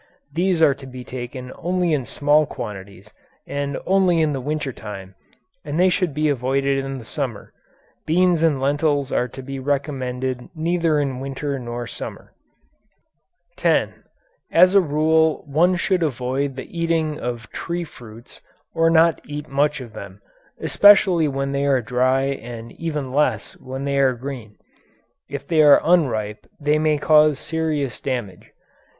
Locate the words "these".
0.33-0.63